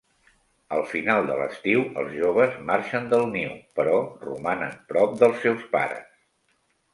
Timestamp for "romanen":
4.25-4.75